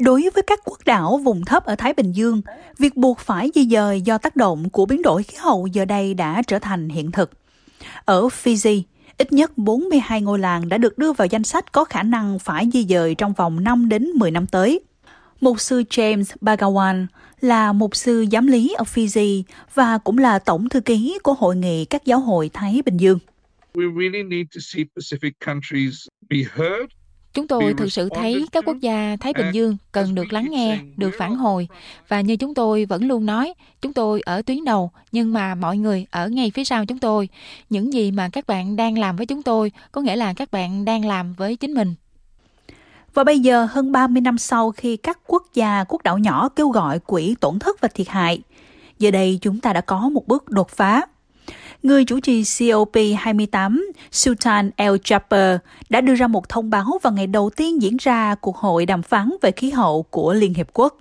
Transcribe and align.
Đối 0.00 0.28
với 0.34 0.42
các 0.42 0.60
quốc 0.64 0.78
đảo 0.84 1.20
vùng 1.24 1.44
thấp 1.44 1.64
ở 1.64 1.76
Thái 1.76 1.94
Bình 1.94 2.12
Dương, 2.12 2.42
việc 2.78 2.96
buộc 2.96 3.18
phải 3.18 3.50
di 3.54 3.66
dời 3.66 4.00
do 4.00 4.18
tác 4.18 4.36
động 4.36 4.70
của 4.70 4.86
biến 4.86 5.02
đổi 5.02 5.22
khí 5.22 5.36
hậu 5.40 5.66
giờ 5.66 5.84
đây 5.84 6.14
đã 6.14 6.42
trở 6.46 6.58
thành 6.58 6.88
hiện 6.88 7.10
thực. 7.10 7.30
Ở 8.04 8.26
Fiji, 8.26 8.82
ít 9.18 9.32
nhất 9.32 9.58
42 9.58 10.20
ngôi 10.20 10.38
làng 10.38 10.68
đã 10.68 10.78
được 10.78 10.98
đưa 10.98 11.12
vào 11.12 11.26
danh 11.26 11.44
sách 11.44 11.72
có 11.72 11.84
khả 11.84 12.02
năng 12.02 12.38
phải 12.38 12.68
di 12.72 12.84
dời 12.84 13.14
trong 13.14 13.32
vòng 13.32 13.64
5 13.64 13.88
đến 13.88 14.04
10 14.10 14.30
năm 14.30 14.46
tới. 14.46 14.80
Mục 15.40 15.60
sư 15.60 15.82
James 15.90 16.24
Bagawan 16.40 17.06
là 17.40 17.72
mục 17.72 17.96
sư 17.96 18.26
giám 18.32 18.46
lý 18.46 18.74
ở 18.78 18.84
Fiji 18.94 19.42
và 19.74 19.98
cũng 19.98 20.18
là 20.18 20.38
tổng 20.38 20.68
thư 20.68 20.80
ký 20.80 21.18
của 21.22 21.34
Hội 21.34 21.56
nghị 21.56 21.84
các 21.84 22.04
giáo 22.04 22.20
hội 22.20 22.50
Thái 22.52 22.82
Bình 22.84 22.96
Dương. 22.96 23.18
We 23.74 24.00
really 24.00 24.22
need 24.22 24.46
to 24.54 24.60
see 24.60 24.84
Pacific 24.96 25.32
countries 25.46 26.06
be 26.30 26.36
heard 26.36 26.99
Chúng 27.34 27.46
tôi 27.46 27.74
thực 27.74 27.92
sự 27.92 28.08
thấy 28.08 28.46
các 28.52 28.64
quốc 28.66 28.76
gia 28.80 29.16
Thái 29.20 29.32
Bình 29.32 29.50
Dương 29.52 29.76
cần 29.92 30.14
được 30.14 30.32
lắng 30.32 30.48
nghe, 30.50 30.78
được 30.96 31.10
phản 31.18 31.36
hồi 31.36 31.68
và 32.08 32.20
như 32.20 32.36
chúng 32.36 32.54
tôi 32.54 32.84
vẫn 32.84 33.08
luôn 33.08 33.26
nói, 33.26 33.54
chúng 33.82 33.92
tôi 33.92 34.20
ở 34.20 34.42
tuyến 34.42 34.64
đầu 34.64 34.90
nhưng 35.12 35.32
mà 35.32 35.54
mọi 35.54 35.76
người 35.76 36.06
ở 36.10 36.28
ngay 36.28 36.50
phía 36.54 36.64
sau 36.64 36.86
chúng 36.86 36.98
tôi. 36.98 37.28
Những 37.70 37.92
gì 37.92 38.10
mà 38.10 38.28
các 38.28 38.46
bạn 38.46 38.76
đang 38.76 38.98
làm 38.98 39.16
với 39.16 39.26
chúng 39.26 39.42
tôi 39.42 39.72
có 39.92 40.00
nghĩa 40.00 40.16
là 40.16 40.34
các 40.34 40.50
bạn 40.50 40.84
đang 40.84 41.04
làm 41.04 41.34
với 41.34 41.56
chính 41.56 41.74
mình. 41.74 41.94
Và 43.14 43.24
bây 43.24 43.38
giờ, 43.38 43.68
hơn 43.70 43.92
30 43.92 44.20
năm 44.20 44.38
sau 44.38 44.70
khi 44.70 44.96
các 44.96 45.18
quốc 45.26 45.46
gia, 45.54 45.84
quốc 45.88 46.02
đảo 46.02 46.18
nhỏ 46.18 46.48
kêu 46.48 46.68
gọi 46.68 46.98
quỹ 46.98 47.34
tổn 47.40 47.58
thất 47.58 47.80
và 47.80 47.88
thiệt 47.94 48.08
hại, 48.08 48.40
giờ 48.98 49.10
đây 49.10 49.38
chúng 49.42 49.60
ta 49.60 49.72
đã 49.72 49.80
có 49.80 50.08
một 50.08 50.26
bước 50.26 50.50
đột 50.50 50.68
phá. 50.70 51.02
Người 51.82 52.04
chủ 52.04 52.20
trì 52.20 52.42
COP28, 52.42 53.82
Sultan 54.10 54.70
El 54.76 54.92
Jaber, 54.92 55.58
đã 55.88 56.00
đưa 56.00 56.14
ra 56.14 56.26
một 56.26 56.48
thông 56.48 56.70
báo 56.70 56.98
vào 57.02 57.12
ngày 57.12 57.26
đầu 57.26 57.50
tiên 57.56 57.82
diễn 57.82 57.96
ra 57.96 58.34
cuộc 58.34 58.56
hội 58.56 58.86
đàm 58.86 59.02
phán 59.02 59.30
về 59.42 59.50
khí 59.50 59.70
hậu 59.70 60.02
của 60.02 60.32
Liên 60.32 60.54
Hiệp 60.54 60.68
Quốc. 60.72 60.96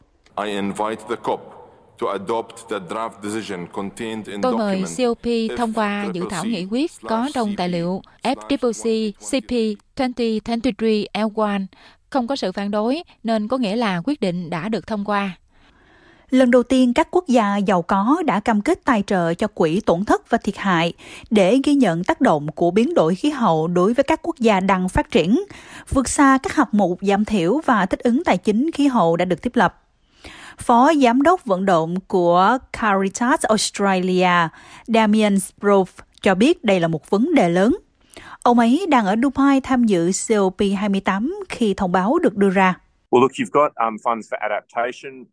Tôi 4.42 4.58
mời 4.58 4.84
COP 4.98 5.28
thông 5.58 5.74
qua 5.74 6.06
dự 6.14 6.24
thảo 6.30 6.46
nghị 6.46 6.66
quyết 6.72 6.92
có 7.02 7.30
trong 7.34 7.56
tài 7.56 7.70
liệu 7.70 8.02
FCCC 8.24 9.12
CP 9.12 9.80
2023 9.98 10.88
L1 11.14 11.66
không 12.10 12.28
có 12.28 12.36
sự 12.36 12.52
phản 12.52 12.72
đối 12.72 13.04
nên 13.24 13.48
có 13.48 13.58
nghĩa 13.58 13.76
là 13.76 14.02
quyết 14.06 14.22
định 14.22 14.50
đã 14.50 14.70
được 14.70 14.88
thông 14.88 15.06
qua. 15.06 15.38
Lần 16.30 16.52
đầu 16.52 16.64
tiên, 16.64 16.94
các 16.94 17.08
quốc 17.12 17.28
gia 17.28 17.58
giàu 17.58 17.82
có 17.82 18.24
đã 18.26 18.40
cam 18.40 18.62
kết 18.62 18.80
tài 18.86 19.04
trợ 19.08 19.34
cho 19.34 19.48
quỹ 19.48 19.82
tổn 19.86 20.06
thất 20.06 20.30
và 20.30 20.38
thiệt 20.38 20.58
hại 20.58 20.94
để 21.30 21.60
ghi 21.64 21.74
nhận 21.74 22.04
tác 22.04 22.22
động 22.22 22.48
của 22.52 22.72
biến 22.72 22.94
đổi 22.94 23.16
khí 23.16 23.30
hậu 23.30 23.68
đối 23.68 23.94
với 23.94 24.04
các 24.04 24.20
quốc 24.24 24.36
gia 24.40 24.60
đang 24.60 24.90
phát 24.90 25.12
triển, 25.12 25.44
vượt 25.90 26.10
xa 26.10 26.38
các 26.44 26.56
hạng 26.56 26.68
mục 26.72 27.00
giảm 27.02 27.26
thiểu 27.26 27.60
và 27.66 27.86
thích 27.86 28.00
ứng 28.00 28.24
tài 28.24 28.38
chính 28.38 28.72
khí 28.72 28.88
hậu 28.88 29.16
đã 29.16 29.26
được 29.26 29.42
thiết 29.42 29.58
lập. 29.58 29.84
Phó 30.58 30.94
Giám 30.94 31.22
đốc 31.22 31.46
vận 31.46 31.66
động 31.66 32.00
của 32.08 32.58
Caritas 32.74 33.44
Australia, 33.44 34.50
Damien 34.88 35.40
Sprove, 35.40 35.92
cho 36.22 36.36
biết 36.36 36.64
đây 36.64 36.80
là 36.80 36.88
một 36.88 37.10
vấn 37.10 37.36
đề 37.36 37.50
lớn. 37.50 37.78
Ông 38.44 38.60
ấy 38.60 38.86
đang 38.90 39.06
ở 39.06 39.16
Dubai 39.24 39.62
tham 39.62 39.84
dự 39.84 40.10
COP28 40.10 41.34
khi 41.50 41.74
thông 41.74 41.92
báo 41.92 42.20
được 42.20 42.36
đưa 42.36 42.50
ra. 42.50 42.76
Well, 43.12 43.22
look, 43.22 43.32
you've 43.32 43.52
got 43.52 43.72
um, 43.76 43.96
funds 44.04 44.30
for 44.30 44.38
adaptation, 44.40 45.26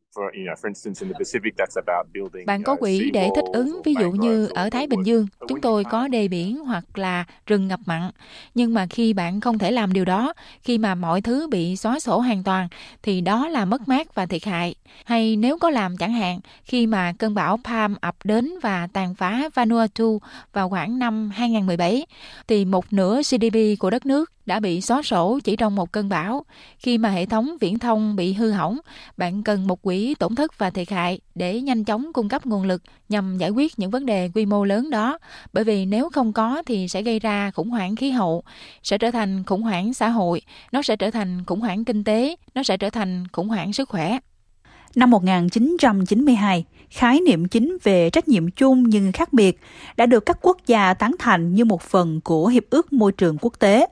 bạn 2.46 2.62
có 2.62 2.76
quỹ 2.76 3.10
để 3.10 3.30
thích 3.34 3.44
ứng, 3.52 3.80
ví 3.84 3.94
dụ 4.00 4.10
như 4.10 4.46
ở 4.46 4.70
Thái 4.70 4.86
Bình 4.86 5.02
Dương, 5.02 5.26
chúng 5.48 5.60
tôi 5.60 5.84
có 5.84 6.08
đê 6.08 6.28
biển 6.28 6.56
hoặc 6.56 6.98
là 6.98 7.24
rừng 7.46 7.68
ngập 7.68 7.80
mặn. 7.86 8.10
Nhưng 8.54 8.74
mà 8.74 8.86
khi 8.90 9.12
bạn 9.12 9.40
không 9.40 9.58
thể 9.58 9.70
làm 9.70 9.92
điều 9.92 10.04
đó, 10.04 10.32
khi 10.62 10.78
mà 10.78 10.94
mọi 10.94 11.20
thứ 11.20 11.48
bị 11.50 11.76
xóa 11.76 12.00
sổ 12.00 12.18
hoàn 12.18 12.42
toàn, 12.42 12.68
thì 13.02 13.20
đó 13.20 13.48
là 13.48 13.64
mất 13.64 13.88
mát 13.88 14.14
và 14.14 14.26
thiệt 14.26 14.44
hại. 14.44 14.74
Hay 15.04 15.36
nếu 15.36 15.58
có 15.58 15.70
làm 15.70 15.96
chẳng 15.96 16.12
hạn, 16.12 16.40
khi 16.64 16.86
mà 16.86 17.12
cơn 17.18 17.34
bão 17.34 17.58
Palm 17.64 17.94
ập 18.00 18.16
đến 18.24 18.50
và 18.62 18.88
tàn 18.92 19.14
phá 19.14 19.48
Vanuatu 19.54 20.20
vào 20.52 20.68
khoảng 20.68 20.98
năm 20.98 21.30
2017, 21.34 22.06
thì 22.48 22.64
một 22.64 22.92
nửa 22.92 23.20
GDP 23.22 23.78
của 23.78 23.90
đất 23.90 24.06
nước 24.06 24.32
đã 24.46 24.60
bị 24.60 24.80
xóa 24.80 25.02
sổ 25.02 25.38
chỉ 25.44 25.56
trong 25.56 25.74
một 25.74 25.92
cơn 25.92 26.08
bão. 26.08 26.44
Khi 26.78 26.98
mà 26.98 27.10
hệ 27.10 27.26
thống 27.26 27.56
viễn 27.60 27.78
thông 27.78 28.16
bị 28.16 28.32
hư 28.32 28.50
hỏng, 28.50 28.78
bạn 29.16 29.42
cần 29.42 29.66
một 29.66 29.82
quỹ 29.82 30.05
tổn 30.14 30.34
thất 30.34 30.58
và 30.58 30.70
thiệt 30.70 30.90
hại 30.90 31.20
để 31.34 31.60
nhanh 31.60 31.84
chóng 31.84 32.12
cung 32.12 32.28
cấp 32.28 32.46
nguồn 32.46 32.62
lực 32.62 32.82
nhằm 33.08 33.38
giải 33.38 33.50
quyết 33.50 33.78
những 33.78 33.90
vấn 33.90 34.06
đề 34.06 34.30
quy 34.34 34.46
mô 34.46 34.64
lớn 34.64 34.90
đó. 34.90 35.18
Bởi 35.52 35.64
vì 35.64 35.86
nếu 35.86 36.10
không 36.10 36.32
có 36.32 36.62
thì 36.66 36.88
sẽ 36.88 37.02
gây 37.02 37.18
ra 37.18 37.50
khủng 37.50 37.70
hoảng 37.70 37.96
khí 37.96 38.10
hậu, 38.10 38.42
sẽ 38.82 38.98
trở 38.98 39.10
thành 39.10 39.44
khủng 39.44 39.62
hoảng 39.62 39.94
xã 39.94 40.08
hội, 40.08 40.42
nó 40.72 40.82
sẽ 40.82 40.96
trở 40.96 41.10
thành 41.10 41.44
khủng 41.44 41.60
hoảng 41.60 41.84
kinh 41.84 42.04
tế, 42.04 42.36
nó 42.54 42.62
sẽ 42.62 42.76
trở 42.76 42.90
thành 42.90 43.24
khủng 43.32 43.48
hoảng 43.48 43.72
sức 43.72 43.88
khỏe. 43.88 44.18
Năm 44.94 45.10
1992, 45.10 46.64
khái 46.90 47.20
niệm 47.20 47.48
chính 47.48 47.78
về 47.82 48.10
trách 48.10 48.28
nhiệm 48.28 48.50
chung 48.50 48.82
nhưng 48.82 49.12
khác 49.12 49.32
biệt 49.32 49.60
đã 49.96 50.06
được 50.06 50.26
các 50.26 50.38
quốc 50.40 50.56
gia 50.66 50.94
tán 50.94 51.12
thành 51.18 51.54
như 51.54 51.64
một 51.64 51.82
phần 51.82 52.20
của 52.20 52.46
Hiệp 52.46 52.64
ước 52.70 52.92
Môi 52.92 53.12
trường 53.12 53.38
Quốc 53.40 53.58
tế, 53.58 53.86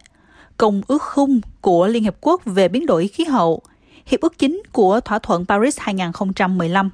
Công 0.56 0.82
ước 0.86 1.02
khung 1.02 1.40
của 1.60 1.86
Liên 1.86 2.02
Hiệp 2.02 2.16
Quốc 2.20 2.42
về 2.44 2.68
biến 2.68 2.86
đổi 2.86 3.08
khí 3.08 3.24
hậu– 3.24 3.62
hiệp 4.06 4.20
ước 4.20 4.38
chính 4.38 4.62
của 4.72 5.00
thỏa 5.00 5.18
thuận 5.18 5.46
Paris 5.46 5.78
2015. 5.80 6.90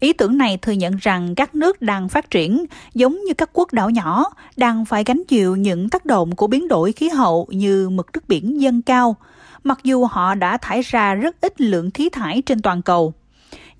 Ý 0.00 0.12
tưởng 0.12 0.38
này 0.38 0.56
thừa 0.56 0.72
nhận 0.72 0.96
rằng 0.96 1.34
các 1.34 1.54
nước 1.54 1.82
đang 1.82 2.08
phát 2.08 2.30
triển, 2.30 2.64
giống 2.94 3.24
như 3.24 3.34
các 3.34 3.50
quốc 3.52 3.72
đảo 3.72 3.90
nhỏ, 3.90 4.24
đang 4.56 4.84
phải 4.84 5.04
gánh 5.04 5.22
chịu 5.28 5.56
những 5.56 5.88
tác 5.88 6.06
động 6.06 6.36
của 6.36 6.46
biến 6.46 6.68
đổi 6.68 6.92
khí 6.92 7.08
hậu 7.08 7.48
như 7.50 7.88
mực 7.88 8.06
nước 8.14 8.28
biển 8.28 8.60
dâng 8.60 8.82
cao, 8.82 9.16
mặc 9.64 9.78
dù 9.84 10.04
họ 10.04 10.34
đã 10.34 10.56
thải 10.56 10.82
ra 10.82 11.14
rất 11.14 11.36
ít 11.40 11.60
lượng 11.60 11.90
khí 11.90 12.08
thải 12.08 12.42
trên 12.42 12.62
toàn 12.62 12.82
cầu. 12.82 13.12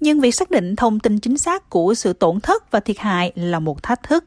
Nhưng 0.00 0.20
việc 0.20 0.34
xác 0.34 0.50
định 0.50 0.76
thông 0.76 1.00
tin 1.00 1.18
chính 1.18 1.38
xác 1.38 1.70
của 1.70 1.94
sự 1.94 2.12
tổn 2.12 2.40
thất 2.40 2.70
và 2.70 2.80
thiệt 2.80 2.98
hại 2.98 3.32
là 3.34 3.58
một 3.58 3.82
thách 3.82 4.02
thức. 4.02 4.24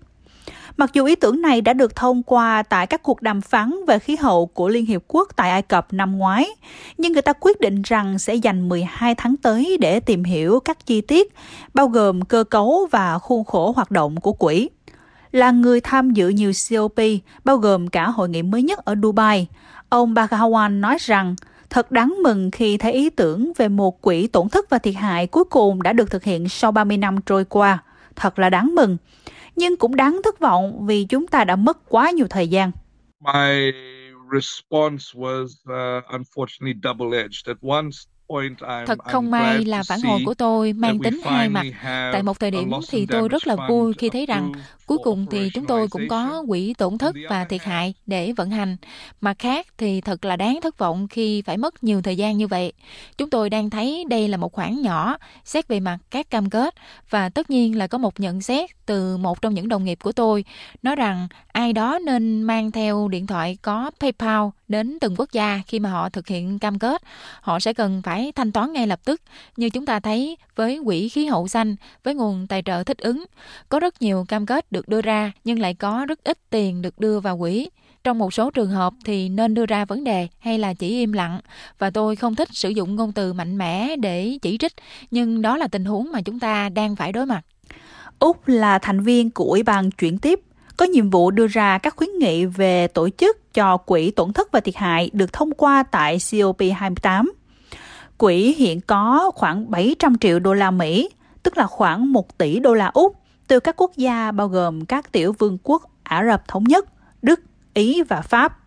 Mặc 0.77 0.93
dù 0.93 1.05
ý 1.05 1.15
tưởng 1.15 1.41
này 1.41 1.61
đã 1.61 1.73
được 1.73 1.95
thông 1.95 2.23
qua 2.23 2.63
tại 2.63 2.87
các 2.87 3.03
cuộc 3.03 3.21
đàm 3.21 3.41
phán 3.41 3.73
về 3.87 3.99
khí 3.99 4.15
hậu 4.15 4.45
của 4.45 4.67
Liên 4.69 4.85
Hiệp 4.85 5.03
Quốc 5.07 5.29
tại 5.35 5.49
Ai 5.49 5.61
Cập 5.61 5.93
năm 5.93 6.17
ngoái, 6.17 6.47
nhưng 6.97 7.13
người 7.13 7.21
ta 7.21 7.33
quyết 7.39 7.61
định 7.61 7.81
rằng 7.81 8.19
sẽ 8.19 8.35
dành 8.35 8.69
12 8.69 9.15
tháng 9.15 9.37
tới 9.37 9.77
để 9.81 9.99
tìm 9.99 10.23
hiểu 10.23 10.59
các 10.59 10.85
chi 10.85 11.01
tiết, 11.01 11.35
bao 11.73 11.87
gồm 11.87 12.21
cơ 12.21 12.43
cấu 12.43 12.87
và 12.91 13.19
khuôn 13.19 13.43
khổ 13.43 13.73
hoạt 13.75 13.91
động 13.91 14.19
của 14.19 14.33
quỹ. 14.33 14.69
Là 15.31 15.51
người 15.51 15.81
tham 15.81 16.09
dự 16.09 16.29
nhiều 16.29 16.51
COP, 16.69 16.99
bao 17.43 17.57
gồm 17.57 17.87
cả 17.87 18.09
hội 18.09 18.29
nghị 18.29 18.41
mới 18.41 18.63
nhất 18.63 18.85
ở 18.85 18.95
Dubai, 19.03 19.47
ông 19.89 20.13
Bagawan 20.13 20.79
nói 20.79 20.97
rằng 20.99 21.35
thật 21.69 21.91
đáng 21.91 22.15
mừng 22.23 22.51
khi 22.51 22.77
thấy 22.77 22.91
ý 22.93 23.09
tưởng 23.09 23.51
về 23.57 23.67
một 23.67 24.01
quỹ 24.01 24.27
tổn 24.27 24.49
thất 24.49 24.69
và 24.69 24.77
thiệt 24.77 24.95
hại 24.95 25.27
cuối 25.27 25.43
cùng 25.43 25.83
đã 25.83 25.93
được 25.93 26.11
thực 26.11 26.23
hiện 26.23 26.49
sau 26.49 26.71
30 26.71 26.97
năm 26.97 27.21
trôi 27.25 27.45
qua. 27.45 27.83
Thật 28.15 28.39
là 28.39 28.49
đáng 28.49 28.75
mừng 28.75 28.97
nhưng 29.57 29.77
cũng 29.77 29.95
đáng 29.95 30.19
thất 30.23 30.39
vọng 30.39 30.85
vì 30.85 31.05
chúng 31.05 31.27
ta 31.27 31.43
đã 31.43 31.55
mất 31.55 31.89
quá 31.89 32.11
nhiều 32.11 32.27
thời 32.29 32.47
gian. 32.47 32.71
My 33.19 33.71
response 34.33 35.13
was 35.13 35.45
uh, 35.45 36.03
unfortunately 36.09 36.73
double-edged. 36.81 37.47
At 37.47 37.57
once, 37.61 37.97
Thật 38.87 38.99
không 39.03 39.31
may 39.31 39.65
là 39.65 39.83
phản 39.83 40.01
hồi 40.01 40.19
của 40.25 40.33
tôi 40.33 40.73
mang 40.73 40.99
tính 40.99 41.21
hai 41.25 41.49
mặt. 41.49 41.65
Tại 41.83 42.23
một 42.23 42.39
thời 42.39 42.51
điểm 42.51 42.71
thì 42.89 43.05
tôi 43.05 43.29
rất 43.29 43.47
là 43.47 43.55
vui 43.69 43.93
khi 43.97 44.09
thấy 44.09 44.25
rằng 44.25 44.51
cuối 44.85 44.97
cùng 45.03 45.25
thì 45.31 45.49
chúng 45.53 45.65
tôi 45.65 45.87
cũng 45.87 46.07
có 46.07 46.43
quỹ 46.47 46.73
tổn 46.77 46.97
thất 46.97 47.15
và 47.29 47.45
thiệt 47.45 47.63
hại 47.63 47.93
để 48.05 48.31
vận 48.31 48.49
hành. 48.49 48.77
Mặt 49.21 49.39
khác 49.39 49.67
thì 49.77 50.01
thật 50.01 50.25
là 50.25 50.35
đáng 50.35 50.59
thất 50.61 50.77
vọng 50.77 51.07
khi 51.07 51.41
phải 51.41 51.57
mất 51.57 51.83
nhiều 51.83 52.01
thời 52.01 52.17
gian 52.17 52.37
như 52.37 52.47
vậy. 52.47 52.73
Chúng 53.17 53.29
tôi 53.29 53.49
đang 53.49 53.69
thấy 53.69 54.05
đây 54.09 54.27
là 54.27 54.37
một 54.37 54.53
khoản 54.53 54.81
nhỏ 54.81 55.17
xét 55.43 55.67
về 55.67 55.79
mặt 55.79 55.97
các 56.11 56.29
cam 56.29 56.49
kết 56.49 56.75
và 57.09 57.29
tất 57.29 57.49
nhiên 57.49 57.77
là 57.77 57.87
có 57.87 57.97
một 57.97 58.19
nhận 58.19 58.41
xét 58.41 58.69
từ 58.85 59.17
một 59.17 59.41
trong 59.41 59.53
những 59.53 59.69
đồng 59.69 59.83
nghiệp 59.83 59.97
của 60.03 60.11
tôi 60.11 60.45
nói 60.83 60.95
rằng 60.95 61.27
ai 61.47 61.73
đó 61.73 61.99
nên 62.05 62.43
mang 62.43 62.71
theo 62.71 63.07
điện 63.07 63.27
thoại 63.27 63.57
có 63.61 63.91
PayPal 63.99 64.41
đến 64.67 64.97
từng 65.01 65.15
quốc 65.17 65.31
gia 65.31 65.61
khi 65.67 65.79
mà 65.79 65.89
họ 65.89 66.09
thực 66.09 66.27
hiện 66.27 66.59
cam 66.59 66.79
kết. 66.79 67.01
Họ 67.41 67.59
sẽ 67.59 67.73
cần 67.73 68.01
phải 68.01 68.31
thanh 68.31 68.51
toán 68.51 68.73
ngay 68.73 68.87
lập 68.87 68.99
tức, 69.05 69.21
như 69.57 69.69
chúng 69.69 69.85
ta 69.85 69.99
thấy 69.99 70.37
với 70.55 70.79
quỹ 70.85 71.09
khí 71.09 71.25
hậu 71.25 71.47
xanh, 71.47 71.75
với 72.03 72.15
nguồn 72.15 72.47
tài 72.47 72.61
trợ 72.61 72.83
thích 72.83 72.97
ứng. 72.97 73.25
Có 73.69 73.79
rất 73.79 74.01
nhiều 74.01 74.25
cam 74.27 74.45
kết 74.45 74.71
được 74.71 74.87
đưa 74.87 75.01
ra, 75.01 75.31
nhưng 75.43 75.59
lại 75.59 75.73
có 75.73 76.05
rất 76.07 76.23
ít 76.23 76.37
tiền 76.49 76.81
được 76.81 76.99
đưa 76.99 77.19
vào 77.19 77.37
quỹ. 77.37 77.69
Trong 78.03 78.17
một 78.17 78.33
số 78.33 78.51
trường 78.51 78.69
hợp 78.69 78.93
thì 79.05 79.29
nên 79.29 79.53
đưa 79.53 79.65
ra 79.65 79.85
vấn 79.85 80.03
đề 80.03 80.27
hay 80.39 80.59
là 80.59 80.73
chỉ 80.73 80.89
im 80.89 81.11
lặng 81.11 81.39
và 81.79 81.89
tôi 81.89 82.15
không 82.15 82.35
thích 82.35 82.49
sử 82.51 82.69
dụng 82.69 82.95
ngôn 82.95 83.11
từ 83.11 83.33
mạnh 83.33 83.57
mẽ 83.57 83.95
để 83.95 84.37
chỉ 84.41 84.57
trích, 84.57 84.73
nhưng 85.11 85.41
đó 85.41 85.57
là 85.57 85.67
tình 85.67 85.85
huống 85.85 86.11
mà 86.11 86.21
chúng 86.21 86.39
ta 86.39 86.69
đang 86.69 86.95
phải 86.95 87.11
đối 87.11 87.25
mặt. 87.25 87.41
Úc 88.19 88.47
là 88.47 88.79
thành 88.79 89.03
viên 89.03 89.29
của 89.29 89.43
Ủy 89.43 89.63
ban 89.63 89.91
chuyển 89.91 90.17
tiếp 90.17 90.39
có 90.77 90.85
nhiệm 90.85 91.09
vụ 91.09 91.31
đưa 91.31 91.47
ra 91.47 91.77
các 91.77 91.95
khuyến 91.95 92.09
nghị 92.19 92.45
về 92.45 92.87
tổ 92.87 93.09
chức 93.09 93.53
cho 93.53 93.77
quỹ 93.77 94.11
tổn 94.11 94.33
thất 94.33 94.51
và 94.51 94.59
thiệt 94.59 94.75
hại 94.75 95.09
được 95.13 95.33
thông 95.33 95.51
qua 95.51 95.83
tại 95.83 96.17
COP28. 96.17 97.25
Quỹ 98.17 98.55
hiện 98.57 98.81
có 98.81 99.31
khoảng 99.35 99.71
700 99.71 100.17
triệu 100.17 100.39
đô 100.39 100.53
la 100.53 100.71
Mỹ, 100.71 101.09
tức 101.43 101.57
là 101.57 101.67
khoảng 101.67 102.11
1 102.13 102.37
tỷ 102.37 102.59
đô 102.59 102.73
la 102.73 102.87
Úc, 102.87 103.15
từ 103.47 103.59
các 103.59 103.75
quốc 103.77 103.91
gia 103.95 104.31
bao 104.31 104.47
gồm 104.47 104.85
các 104.85 105.11
tiểu 105.11 105.35
vương 105.39 105.57
quốc 105.63 105.83
Ả 106.03 106.25
Rập 106.25 106.47
Thống 106.47 106.63
Nhất, 106.63 106.85
Đức, 107.21 107.39
Ý 107.73 108.03
và 108.03 108.21
Pháp. 108.21 108.57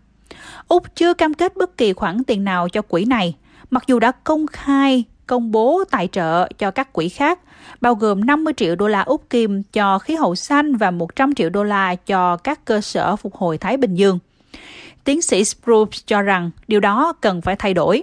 Úc 0.68 0.96
chưa 0.96 1.14
cam 1.14 1.34
kết 1.34 1.56
bất 1.56 1.76
kỳ 1.76 1.92
khoản 1.92 2.24
tiền 2.24 2.44
nào 2.44 2.68
cho 2.68 2.82
quỹ 2.82 3.04
này, 3.04 3.36
mặc 3.70 3.82
dù 3.86 3.98
đã 3.98 4.12
công 4.12 4.46
khai 4.46 5.04
công 5.30 5.50
bố 5.50 5.84
tài 5.90 6.08
trợ 6.08 6.48
cho 6.58 6.70
các 6.70 6.92
quỹ 6.92 7.08
khác, 7.08 7.38
bao 7.80 7.94
gồm 7.94 8.26
50 8.26 8.54
triệu 8.56 8.76
đô 8.76 8.88
la 8.88 9.00
Úc 9.00 9.30
Kim 9.30 9.62
cho 9.62 9.98
khí 9.98 10.14
hậu 10.14 10.34
xanh 10.34 10.76
và 10.76 10.90
100 10.90 11.34
triệu 11.34 11.50
đô 11.50 11.64
la 11.64 11.94
cho 11.94 12.36
các 12.36 12.64
cơ 12.64 12.80
sở 12.80 13.16
phục 13.16 13.34
hồi 13.34 13.58
Thái 13.58 13.76
Bình 13.76 13.94
Dương. 13.94 14.18
Tiến 15.04 15.22
sĩ 15.22 15.44
Spruce 15.44 15.98
cho 16.06 16.22
rằng 16.22 16.50
điều 16.68 16.80
đó 16.80 17.12
cần 17.20 17.40
phải 17.40 17.56
thay 17.56 17.74
đổi. 17.74 18.02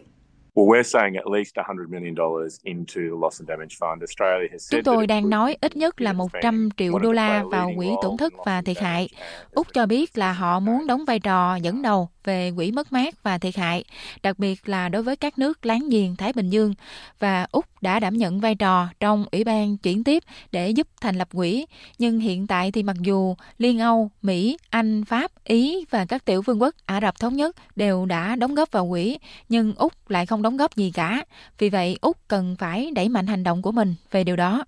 Chúng 4.69 4.83
tôi 4.83 5.07
đang 5.07 5.29
nói 5.29 5.57
ít 5.61 5.75
nhất 5.75 6.01
là 6.01 6.13
100 6.13 6.69
triệu 6.77 6.99
đô 6.99 7.11
la 7.11 7.43
vào 7.51 7.71
quỹ 7.77 7.87
tổn 8.01 8.17
thất 8.17 8.33
và 8.45 8.61
thiệt 8.61 8.79
hại. 8.79 9.09
Úc 9.51 9.67
cho 9.73 9.85
biết 9.85 10.17
là 10.17 10.33
họ 10.33 10.59
muốn 10.59 10.87
đóng 10.87 11.05
vai 11.05 11.19
trò 11.19 11.55
dẫn 11.55 11.81
đầu 11.81 12.09
về 12.27 12.51
quỹ 12.55 12.71
mất 12.71 12.93
mát 12.93 13.23
và 13.23 13.37
thiệt 13.37 13.55
hại, 13.55 13.83
đặc 14.23 14.39
biệt 14.39 14.69
là 14.69 14.89
đối 14.89 15.03
với 15.03 15.15
các 15.15 15.39
nước 15.39 15.65
láng 15.65 15.89
giềng 15.89 16.15
Thái 16.15 16.33
Bình 16.33 16.49
Dương. 16.49 16.73
Và 17.19 17.47
Úc 17.51 17.65
đã 17.81 17.99
đảm 17.99 18.17
nhận 18.17 18.39
vai 18.39 18.55
trò 18.55 18.87
trong 18.99 19.25
Ủy 19.31 19.43
ban 19.43 19.77
chuyển 19.77 20.03
tiếp 20.03 20.23
để 20.51 20.69
giúp 20.69 20.87
thành 21.01 21.15
lập 21.15 21.27
quỹ. 21.33 21.65
Nhưng 21.99 22.19
hiện 22.19 22.47
tại 22.47 22.71
thì 22.71 22.83
mặc 22.83 22.97
dù 23.01 23.35
Liên 23.57 23.79
Âu, 23.79 24.09
Mỹ, 24.21 24.57
Anh, 24.69 25.05
Pháp, 25.05 25.31
Ý 25.43 25.85
và 25.89 26.05
các 26.05 26.25
tiểu 26.25 26.41
vương 26.41 26.61
quốc 26.61 26.75
Ả 26.85 27.01
Rập 27.01 27.19
Thống 27.19 27.35
Nhất 27.35 27.55
đều 27.75 28.05
đã 28.05 28.35
đóng 28.35 28.55
góp 28.55 28.71
vào 28.71 28.89
quỹ, 28.89 29.17
nhưng 29.49 29.73
Úc 29.75 30.09
lại 30.09 30.25
không 30.25 30.41
đóng 30.41 30.57
góp 30.57 30.75
gì 30.75 30.91
cả. 30.91 31.25
Vì 31.57 31.69
vậy, 31.69 31.97
Úc 32.01 32.17
cần 32.27 32.55
phải 32.59 32.91
đẩy 32.95 33.09
mạnh 33.09 33.27
hành 33.27 33.43
động 33.43 33.61
của 33.61 33.71
mình 33.71 33.95
về 34.11 34.23
điều 34.23 34.35
đó. 34.35 34.65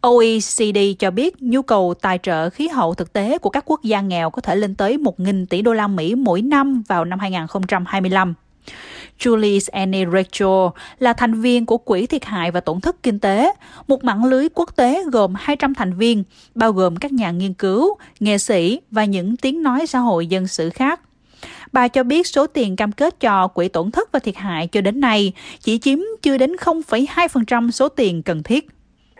OECD 0.00 0.78
cho 0.98 1.10
biết 1.10 1.42
nhu 1.42 1.62
cầu 1.62 1.94
tài 2.00 2.18
trợ 2.22 2.50
khí 2.50 2.68
hậu 2.68 2.94
thực 2.94 3.12
tế 3.12 3.38
của 3.38 3.50
các 3.50 3.64
quốc 3.66 3.82
gia 3.82 4.00
nghèo 4.00 4.30
có 4.30 4.42
thể 4.42 4.56
lên 4.56 4.74
tới 4.74 4.96
1.000 4.96 5.46
tỷ 5.46 5.62
đô 5.62 5.72
la 5.72 5.88
Mỹ 5.88 6.14
mỗi 6.14 6.42
năm 6.42 6.82
vào 6.88 7.04
năm 7.04 7.18
2025. 7.18 8.34
Julie 9.18 9.60
Annie 9.72 10.06
Rachel 10.12 10.68
là 10.98 11.12
thành 11.12 11.40
viên 11.40 11.66
của 11.66 11.78
Quỹ 11.78 12.06
Thiệt 12.06 12.24
hại 12.24 12.50
và 12.50 12.60
Tổn 12.60 12.80
thất 12.80 13.02
Kinh 13.02 13.18
tế, 13.18 13.52
một 13.88 14.04
mạng 14.04 14.24
lưới 14.24 14.48
quốc 14.54 14.76
tế 14.76 15.04
gồm 15.12 15.34
200 15.36 15.74
thành 15.74 15.92
viên, 15.92 16.24
bao 16.54 16.72
gồm 16.72 16.96
các 16.96 17.12
nhà 17.12 17.30
nghiên 17.30 17.54
cứu, 17.54 17.96
nghệ 18.20 18.38
sĩ 18.38 18.80
và 18.90 19.04
những 19.04 19.36
tiếng 19.36 19.62
nói 19.62 19.86
xã 19.86 19.98
hội 19.98 20.26
dân 20.26 20.46
sự 20.46 20.70
khác. 20.70 21.00
Bà 21.72 21.88
cho 21.88 22.02
biết 22.02 22.26
số 22.26 22.46
tiền 22.46 22.76
cam 22.76 22.92
kết 22.92 23.20
cho 23.20 23.48
quỹ 23.48 23.68
tổn 23.68 23.90
thất 23.90 24.12
và 24.12 24.18
thiệt 24.18 24.36
hại 24.36 24.66
cho 24.66 24.80
đến 24.80 25.00
nay 25.00 25.32
chỉ 25.60 25.78
chiếm 25.78 25.98
chưa 26.22 26.36
đến 26.36 26.56
0,2% 26.56 27.70
số 27.70 27.88
tiền 27.88 28.22
cần 28.22 28.42
thiết. 28.42 28.68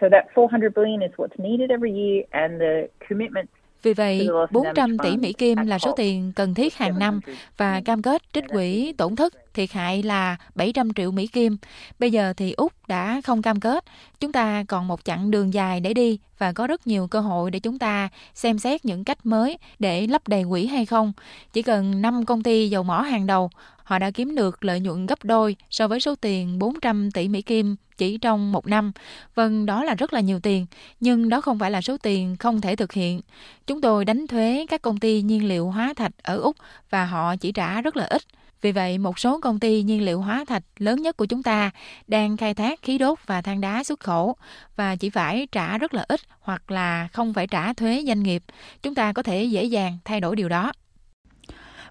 So 0.00 0.08
that 0.08 0.24
400 0.34 0.72
billion 0.76 1.00
is 1.00 1.10
what's 1.16 1.36
needed 1.38 1.70
every 1.70 1.92
year 1.92 2.24
and 2.30 2.60
the 2.60 3.06
commitments 3.08 3.50
vì 3.82 3.94
vậy, 3.94 4.28
400 4.50 4.98
tỷ 4.98 5.16
Mỹ 5.16 5.32
Kim 5.32 5.58
là 5.66 5.78
số 5.78 5.92
tiền 5.96 6.32
cần 6.36 6.54
thiết 6.54 6.74
hàng 6.74 6.98
năm 6.98 7.20
và 7.56 7.80
cam 7.84 8.02
kết 8.02 8.22
trích 8.32 8.44
quỹ 8.48 8.92
tổn 8.92 9.16
thất 9.16 9.34
thiệt 9.54 9.72
hại 9.72 10.02
là 10.02 10.36
700 10.54 10.92
triệu 10.94 11.10
Mỹ 11.10 11.26
Kim. 11.26 11.56
Bây 11.98 12.10
giờ 12.10 12.32
thì 12.36 12.52
Úc 12.52 12.72
đã 12.88 13.20
không 13.24 13.42
cam 13.42 13.60
kết. 13.60 13.84
Chúng 14.20 14.32
ta 14.32 14.64
còn 14.68 14.88
một 14.88 15.04
chặng 15.04 15.30
đường 15.30 15.54
dài 15.54 15.80
để 15.80 15.94
đi 15.94 16.18
và 16.38 16.52
có 16.52 16.66
rất 16.66 16.86
nhiều 16.86 17.06
cơ 17.06 17.20
hội 17.20 17.50
để 17.50 17.58
chúng 17.58 17.78
ta 17.78 18.08
xem 18.34 18.58
xét 18.58 18.84
những 18.84 19.04
cách 19.04 19.26
mới 19.26 19.58
để 19.78 20.06
lấp 20.06 20.28
đầy 20.28 20.44
quỹ 20.50 20.66
hay 20.66 20.86
không. 20.86 21.12
Chỉ 21.52 21.62
cần 21.62 22.02
5 22.02 22.24
công 22.24 22.42
ty 22.42 22.68
dầu 22.68 22.82
mỏ 22.82 23.00
hàng 23.00 23.26
đầu, 23.26 23.50
họ 23.84 23.98
đã 23.98 24.10
kiếm 24.10 24.34
được 24.34 24.64
lợi 24.64 24.80
nhuận 24.80 25.06
gấp 25.06 25.24
đôi 25.24 25.56
so 25.70 25.88
với 25.88 26.00
số 26.00 26.14
tiền 26.14 26.58
400 26.58 27.10
tỷ 27.10 27.28
Mỹ 27.28 27.42
Kim 27.42 27.76
chỉ 28.00 28.18
trong 28.18 28.52
một 28.52 28.66
năm. 28.66 28.92
Vâng, 29.34 29.66
đó 29.66 29.84
là 29.84 29.94
rất 29.94 30.12
là 30.12 30.20
nhiều 30.20 30.40
tiền, 30.40 30.66
nhưng 31.00 31.28
đó 31.28 31.40
không 31.40 31.58
phải 31.58 31.70
là 31.70 31.80
số 31.80 31.96
tiền 31.96 32.36
không 32.36 32.60
thể 32.60 32.76
thực 32.76 32.92
hiện. 32.92 33.20
Chúng 33.66 33.80
tôi 33.80 34.04
đánh 34.04 34.26
thuế 34.26 34.66
các 34.70 34.82
công 34.82 34.98
ty 34.98 35.22
nhiên 35.22 35.48
liệu 35.48 35.70
hóa 35.70 35.94
thạch 35.96 36.12
ở 36.22 36.36
Úc 36.36 36.56
và 36.90 37.04
họ 37.04 37.36
chỉ 37.36 37.52
trả 37.52 37.80
rất 37.80 37.96
là 37.96 38.04
ít. 38.04 38.22
Vì 38.62 38.72
vậy, 38.72 38.98
một 38.98 39.18
số 39.18 39.40
công 39.40 39.60
ty 39.60 39.82
nhiên 39.82 40.04
liệu 40.04 40.20
hóa 40.20 40.44
thạch 40.48 40.62
lớn 40.78 41.02
nhất 41.02 41.16
của 41.16 41.26
chúng 41.26 41.42
ta 41.42 41.70
đang 42.06 42.36
khai 42.36 42.54
thác 42.54 42.82
khí 42.82 42.98
đốt 42.98 43.18
và 43.26 43.42
than 43.42 43.60
đá 43.60 43.84
xuất 43.84 44.00
khẩu 44.00 44.36
và 44.76 44.96
chỉ 44.96 45.10
phải 45.10 45.48
trả 45.52 45.78
rất 45.78 45.94
là 45.94 46.04
ít 46.08 46.20
hoặc 46.40 46.70
là 46.70 47.08
không 47.12 47.34
phải 47.34 47.46
trả 47.46 47.72
thuế 47.72 48.04
doanh 48.06 48.22
nghiệp. 48.22 48.42
Chúng 48.82 48.94
ta 48.94 49.12
có 49.12 49.22
thể 49.22 49.44
dễ 49.44 49.64
dàng 49.64 49.98
thay 50.04 50.20
đổi 50.20 50.36
điều 50.36 50.48
đó. 50.48 50.72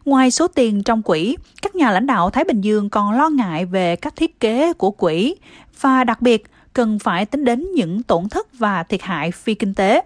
Ngoài 0.09 0.31
số 0.31 0.47
tiền 0.47 0.83
trong 0.83 1.01
quỹ, 1.01 1.37
các 1.61 1.75
nhà 1.75 1.91
lãnh 1.91 2.07
đạo 2.07 2.29
Thái 2.29 2.43
Bình 2.43 2.61
Dương 2.61 2.89
còn 2.89 3.11
lo 3.11 3.29
ngại 3.29 3.65
về 3.65 3.95
các 3.95 4.15
thiết 4.15 4.39
kế 4.39 4.73
của 4.73 4.91
quỹ 4.91 5.35
và 5.81 6.03
đặc 6.03 6.21
biệt 6.21 6.43
cần 6.73 6.99
phải 6.99 7.25
tính 7.25 7.45
đến 7.45 7.71
những 7.75 8.03
tổn 8.03 8.29
thất 8.29 8.59
và 8.59 8.83
thiệt 8.83 9.01
hại 9.01 9.31
phi 9.31 9.53
kinh 9.53 9.73
tế. 9.73 10.01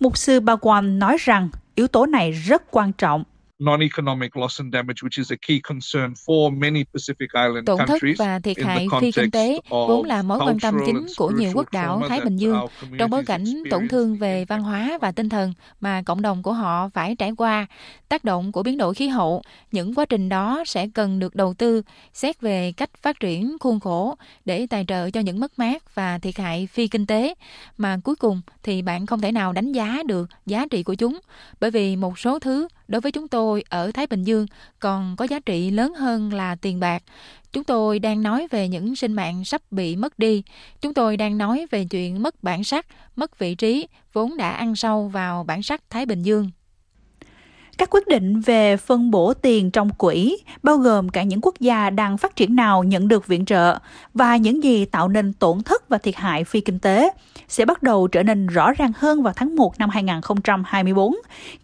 Mục 0.00 0.16
sư 0.16 0.40
Bagwan 0.40 0.98
nói 0.98 1.16
rằng 1.20 1.48
yếu 1.74 1.88
tố 1.88 2.06
này 2.06 2.32
rất 2.32 2.70
quan 2.70 2.92
trọng 2.92 3.24
non-economic 3.58 4.36
loss 4.36 4.60
and 4.60 4.74
damage, 4.74 5.02
which 5.02 5.18
is 5.18 5.32
a 5.32 5.36
key 5.46 5.60
concern 5.60 6.12
for 6.26 6.50
many 6.50 6.84
Pacific 6.84 7.28
Island 7.34 7.66
Tổn 7.66 7.78
thất 7.86 8.02
và 8.18 8.38
thiệt 8.38 8.56
hại 8.58 8.86
phi 9.00 9.12
kinh 9.12 9.30
tế 9.30 9.60
vốn 9.70 10.04
là 10.04 10.22
mối 10.22 10.38
quan 10.46 10.60
tâm 10.60 10.74
chính 10.86 11.06
của 11.16 11.30
nhiều 11.30 11.50
quốc 11.54 11.72
đảo 11.72 12.02
Thái 12.08 12.20
Bình 12.20 12.36
Dương 12.36 12.66
trong 12.98 13.10
bối 13.10 13.24
cảnh 13.24 13.44
tổn 13.70 13.88
thương 13.88 14.16
về 14.16 14.44
văn 14.44 14.62
hóa 14.62 14.98
và 15.00 15.12
tinh 15.12 15.28
thần 15.28 15.52
mà 15.80 16.02
cộng 16.02 16.22
đồng 16.22 16.42
của 16.42 16.52
họ 16.52 16.88
phải 16.88 17.14
trải 17.14 17.32
qua, 17.36 17.66
tác 18.08 18.24
động 18.24 18.52
của 18.52 18.62
biến 18.62 18.78
đổi 18.78 18.94
khí 18.94 19.08
hậu. 19.08 19.42
Những 19.72 19.94
quá 19.94 20.04
trình 20.04 20.28
đó 20.28 20.64
sẽ 20.66 20.88
cần 20.94 21.18
được 21.18 21.34
đầu 21.34 21.54
tư, 21.54 21.82
xét 22.12 22.40
về 22.40 22.72
cách 22.76 22.90
phát 23.02 23.20
triển 23.20 23.56
khuôn 23.60 23.80
khổ 23.80 24.16
để 24.44 24.66
tài 24.70 24.84
trợ 24.88 25.10
cho 25.10 25.20
những 25.20 25.40
mất 25.40 25.58
mát 25.58 25.94
và 25.94 26.18
thiệt 26.18 26.38
hại 26.38 26.68
phi 26.72 26.88
kinh 26.88 27.06
tế, 27.06 27.34
mà 27.78 27.98
cuối 28.04 28.16
cùng 28.16 28.40
thì 28.62 28.82
bạn 28.82 29.06
không 29.06 29.20
thể 29.20 29.32
nào 29.32 29.52
đánh 29.52 29.72
giá 29.72 30.02
được 30.06 30.28
giá 30.46 30.66
trị 30.70 30.82
của 30.82 30.94
chúng, 30.94 31.18
bởi 31.60 31.70
vì 31.70 31.96
một 31.96 32.18
số 32.18 32.38
thứ 32.38 32.68
đối 32.88 33.00
với 33.00 33.12
chúng 33.12 33.28
tôi 33.28 33.45
ở 33.68 33.92
Thái 33.92 34.06
Bình 34.06 34.24
Dương 34.24 34.46
còn 34.80 35.16
có 35.16 35.24
giá 35.24 35.40
trị 35.40 35.70
lớn 35.70 35.94
hơn 35.94 36.32
là 36.32 36.54
tiền 36.54 36.80
bạc. 36.80 37.02
Chúng 37.52 37.64
tôi 37.64 37.98
đang 37.98 38.22
nói 38.22 38.46
về 38.50 38.68
những 38.68 38.96
sinh 38.96 39.12
mạng 39.12 39.44
sắp 39.44 39.62
bị 39.70 39.96
mất 39.96 40.18
đi. 40.18 40.42
Chúng 40.80 40.94
tôi 40.94 41.16
đang 41.16 41.38
nói 41.38 41.66
về 41.70 41.84
chuyện 41.84 42.22
mất 42.22 42.42
bản 42.42 42.64
sắc, 42.64 42.86
mất 43.16 43.38
vị 43.38 43.54
trí 43.54 43.86
vốn 44.12 44.36
đã 44.36 44.50
ăn 44.50 44.76
sâu 44.76 45.08
vào 45.08 45.44
bản 45.44 45.62
sắc 45.62 45.90
Thái 45.90 46.06
Bình 46.06 46.22
Dương. 46.22 46.50
Các 47.78 47.90
quyết 47.90 48.08
định 48.08 48.40
về 48.40 48.76
phân 48.76 49.10
bổ 49.10 49.34
tiền 49.34 49.70
trong 49.70 49.90
quỹ 49.90 50.38
bao 50.62 50.76
gồm 50.76 51.08
cả 51.08 51.22
những 51.22 51.40
quốc 51.42 51.54
gia 51.60 51.90
đang 51.90 52.18
phát 52.18 52.36
triển 52.36 52.56
nào 52.56 52.82
nhận 52.82 53.08
được 53.08 53.26
viện 53.26 53.44
trợ 53.44 53.78
và 54.14 54.36
những 54.36 54.64
gì 54.64 54.84
tạo 54.84 55.08
nên 55.08 55.32
tổn 55.32 55.62
thất 55.62 55.88
và 55.88 55.98
thiệt 55.98 56.16
hại 56.16 56.44
phi 56.44 56.60
kinh 56.60 56.78
tế 56.78 57.10
sẽ 57.48 57.64
bắt 57.64 57.82
đầu 57.82 58.08
trở 58.08 58.22
nên 58.22 58.46
rõ 58.46 58.72
ràng 58.72 58.92
hơn 58.96 59.22
vào 59.22 59.32
tháng 59.36 59.56
1 59.56 59.78
năm 59.78 59.90
2024 59.90 61.14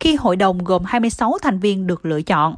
khi 0.00 0.14
hội 0.16 0.36
đồng 0.36 0.64
gồm 0.64 0.84
26 0.84 1.38
thành 1.42 1.58
viên 1.58 1.86
được 1.86 2.06
lựa 2.06 2.22
chọn. 2.22 2.54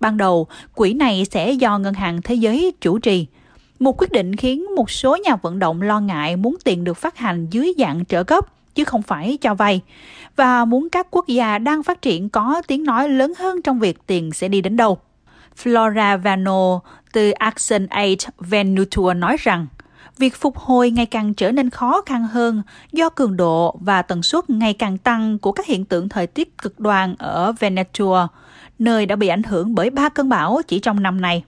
Ban 0.00 0.16
đầu, 0.16 0.46
quỹ 0.74 0.94
này 0.94 1.24
sẽ 1.30 1.52
do 1.52 1.78
Ngân 1.78 1.94
hàng 1.94 2.22
Thế 2.22 2.34
giới 2.34 2.72
chủ 2.80 2.98
trì. 2.98 3.26
Một 3.78 4.00
quyết 4.00 4.12
định 4.12 4.36
khiến 4.36 4.74
một 4.76 4.90
số 4.90 5.16
nhà 5.16 5.36
vận 5.36 5.58
động 5.58 5.82
lo 5.82 6.00
ngại 6.00 6.36
muốn 6.36 6.56
tiền 6.64 6.84
được 6.84 6.96
phát 6.96 7.18
hành 7.18 7.46
dưới 7.50 7.74
dạng 7.78 8.04
trợ 8.04 8.24
cấp 8.24 8.53
chứ 8.74 8.84
không 8.84 9.02
phải 9.02 9.38
cho 9.40 9.54
vay 9.54 9.80
và 10.36 10.64
muốn 10.64 10.88
các 10.92 11.06
quốc 11.10 11.26
gia 11.26 11.58
đang 11.58 11.82
phát 11.82 12.02
triển 12.02 12.28
có 12.28 12.62
tiếng 12.66 12.84
nói 12.84 13.08
lớn 13.08 13.32
hơn 13.38 13.62
trong 13.62 13.78
việc 13.78 13.98
tiền 14.06 14.32
sẽ 14.32 14.48
đi 14.48 14.60
đến 14.60 14.76
đâu. 14.76 14.98
Flora 15.62 16.18
Vano 16.18 16.80
từ 17.12 17.30
Action 17.30 17.86
Aid 17.86 18.26
Venutour 18.38 19.16
nói 19.16 19.36
rằng 19.38 19.66
việc 20.18 20.36
phục 20.36 20.58
hồi 20.58 20.90
ngày 20.90 21.06
càng 21.06 21.34
trở 21.34 21.52
nên 21.52 21.70
khó 21.70 22.02
khăn 22.06 22.26
hơn 22.26 22.62
do 22.92 23.08
cường 23.08 23.36
độ 23.36 23.76
và 23.80 24.02
tần 24.02 24.22
suất 24.22 24.50
ngày 24.50 24.74
càng 24.74 24.98
tăng 24.98 25.38
của 25.38 25.52
các 25.52 25.66
hiện 25.66 25.84
tượng 25.84 26.08
thời 26.08 26.26
tiết 26.26 26.58
cực 26.58 26.80
đoan 26.80 27.14
ở 27.18 27.52
Venezuela, 27.60 28.26
nơi 28.78 29.06
đã 29.06 29.16
bị 29.16 29.28
ảnh 29.28 29.42
hưởng 29.42 29.74
bởi 29.74 29.90
ba 29.90 30.08
cơn 30.08 30.28
bão 30.28 30.60
chỉ 30.68 30.78
trong 30.78 31.02
năm 31.02 31.20
nay. 31.20 31.44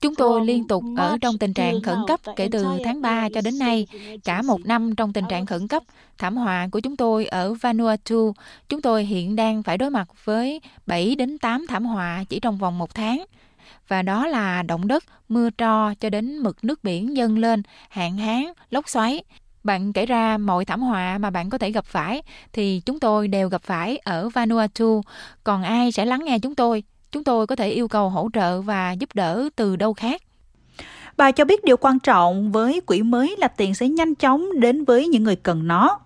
Chúng 0.00 0.14
tôi 0.14 0.46
liên 0.46 0.68
tục 0.68 0.84
ở 0.96 1.18
trong 1.20 1.38
tình 1.38 1.54
trạng 1.54 1.82
khẩn 1.82 1.98
cấp 2.06 2.20
kể 2.36 2.48
từ 2.52 2.66
tháng 2.84 3.02
3 3.02 3.28
cho 3.34 3.40
đến 3.40 3.58
nay, 3.58 3.86
cả 4.24 4.42
một 4.42 4.60
năm 4.64 4.94
trong 4.94 5.12
tình 5.12 5.24
trạng 5.28 5.46
khẩn 5.46 5.68
cấp. 5.68 5.82
Thảm 6.18 6.36
họa 6.36 6.68
của 6.72 6.80
chúng 6.80 6.96
tôi 6.96 7.26
ở 7.26 7.54
Vanuatu, 7.54 8.34
chúng 8.68 8.82
tôi 8.82 9.04
hiện 9.04 9.36
đang 9.36 9.62
phải 9.62 9.78
đối 9.78 9.90
mặt 9.90 10.08
với 10.24 10.60
7 10.86 11.14
đến 11.14 11.38
8 11.38 11.66
thảm 11.68 11.84
họa 11.84 12.24
chỉ 12.28 12.40
trong 12.40 12.58
vòng 12.58 12.78
một 12.78 12.94
tháng. 12.94 13.24
Và 13.88 14.02
đó 14.02 14.26
là 14.26 14.62
động 14.62 14.88
đất, 14.88 15.04
mưa 15.28 15.50
tro 15.50 15.94
cho 15.94 16.10
đến 16.10 16.38
mực 16.38 16.64
nước 16.64 16.84
biển 16.84 17.16
dâng 17.16 17.38
lên, 17.38 17.62
hạn 17.88 18.16
hán, 18.16 18.44
lốc 18.70 18.88
xoáy. 18.88 19.22
Bạn 19.64 19.92
kể 19.92 20.06
ra 20.06 20.38
mọi 20.38 20.64
thảm 20.64 20.82
họa 20.82 21.18
mà 21.18 21.30
bạn 21.30 21.50
có 21.50 21.58
thể 21.58 21.70
gặp 21.70 21.84
phải 21.84 22.22
thì 22.52 22.82
chúng 22.86 23.00
tôi 23.00 23.28
đều 23.28 23.48
gặp 23.48 23.62
phải 23.62 23.98
ở 23.98 24.28
Vanuatu. 24.28 25.02
Còn 25.44 25.62
ai 25.62 25.92
sẽ 25.92 26.04
lắng 26.04 26.24
nghe 26.24 26.38
chúng 26.38 26.54
tôi? 26.54 26.82
Chúng 27.12 27.24
tôi 27.24 27.46
có 27.46 27.56
thể 27.56 27.68
yêu 27.68 27.88
cầu 27.88 28.08
hỗ 28.08 28.28
trợ 28.32 28.60
và 28.60 28.92
giúp 28.92 29.14
đỡ 29.14 29.48
từ 29.56 29.76
đâu 29.76 29.94
khác. 29.94 30.22
Bà 31.16 31.30
cho 31.30 31.44
biết 31.44 31.64
điều 31.64 31.76
quan 31.76 31.98
trọng 31.98 32.52
với 32.52 32.80
quỹ 32.80 33.02
mới 33.02 33.36
là 33.38 33.48
tiền 33.48 33.74
sẽ 33.74 33.88
nhanh 33.88 34.14
chóng 34.14 34.60
đến 34.60 34.84
với 34.84 35.06
những 35.08 35.24
người 35.24 35.36
cần 35.36 35.66
nó. 35.66 35.98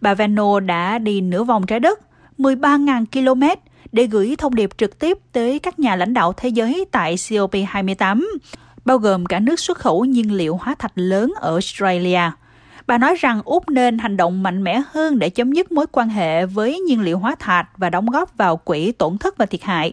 Bà 0.00 0.14
Vano 0.14 0.60
đã 0.60 0.98
đi 0.98 1.20
nửa 1.20 1.44
vòng 1.44 1.66
trái 1.66 1.80
đất, 1.80 2.00
13.000 2.38 3.04
km 3.12 3.42
để 3.92 4.06
gửi 4.06 4.34
thông 4.38 4.54
điệp 4.54 4.70
trực 4.78 4.98
tiếp 4.98 5.18
tới 5.32 5.58
các 5.58 5.78
nhà 5.78 5.96
lãnh 5.96 6.14
đạo 6.14 6.32
thế 6.32 6.48
giới 6.48 6.84
tại 6.92 7.16
COP28, 7.16 8.26
bao 8.84 8.98
gồm 8.98 9.26
cả 9.26 9.40
nước 9.40 9.60
xuất 9.60 9.78
khẩu 9.78 10.04
nhiên 10.04 10.32
liệu 10.32 10.56
hóa 10.56 10.74
thạch 10.78 10.92
lớn 10.94 11.32
ở 11.36 11.50
Australia. 11.50 12.20
Bà 12.86 12.98
nói 12.98 13.14
rằng 13.18 13.42
Úc 13.44 13.70
nên 13.70 13.98
hành 13.98 14.16
động 14.16 14.42
mạnh 14.42 14.64
mẽ 14.64 14.82
hơn 14.86 15.18
để 15.18 15.30
chấm 15.30 15.52
dứt 15.52 15.72
mối 15.72 15.86
quan 15.92 16.08
hệ 16.08 16.46
với 16.46 16.80
nhiên 16.80 17.00
liệu 17.00 17.18
hóa 17.18 17.34
thạch 17.38 17.68
và 17.76 17.90
đóng 17.90 18.06
góp 18.06 18.36
vào 18.36 18.56
quỹ 18.56 18.92
tổn 18.92 19.18
thất 19.18 19.36
và 19.36 19.46
thiệt 19.46 19.62
hại. 19.62 19.92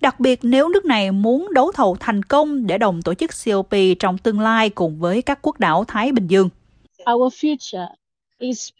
Đặc 0.00 0.20
biệt, 0.20 0.40
nếu 0.42 0.68
nước 0.68 0.84
này 0.84 1.12
muốn 1.12 1.48
đấu 1.52 1.72
thầu 1.72 1.96
thành 2.00 2.22
công 2.22 2.66
để 2.66 2.78
đồng 2.78 3.02
tổ 3.02 3.14
chức 3.14 3.30
COP 3.44 3.70
trong 3.98 4.18
tương 4.18 4.40
lai 4.40 4.70
cùng 4.70 4.98
với 4.98 5.22
các 5.22 5.38
quốc 5.42 5.60
đảo 5.60 5.84
Thái 5.84 6.12
Bình 6.12 6.26
Dương. 6.26 6.48
Our 7.12 7.34
future 7.34 7.86
is 8.38 8.70